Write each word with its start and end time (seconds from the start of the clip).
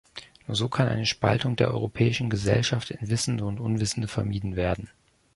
Nur 0.47 0.55
so 0.55 0.67
kann 0.67 0.87
eine 0.87 1.05
Spaltung 1.05 1.57
der 1.57 1.69
europäischen 1.69 2.31
Gesellschaft 2.31 2.89
in 2.89 3.07
Wissende 3.07 3.45
und 3.45 3.59
Unwissende 3.59 4.07
vermieden 4.07 4.55
werden. 4.55 4.89